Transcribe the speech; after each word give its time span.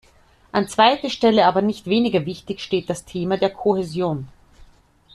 An 0.51 0.67
zweiter 0.67 1.11
Stelle 1.11 1.45
aber 1.45 1.61
nicht 1.61 1.85
weniger 1.85 2.25
wichtig 2.25 2.59
steht 2.61 2.89
das 2.89 3.05
Thema 3.05 3.37
der 3.37 3.51
Kohäsion. 3.51 4.27